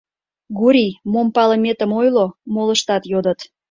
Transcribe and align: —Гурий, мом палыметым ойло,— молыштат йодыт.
—Гурий, 0.59 0.91
мом 1.11 1.27
палыметым 1.35 1.91
ойло,— 1.99 2.27
молыштат 2.53 3.03
йодыт. 3.11 3.39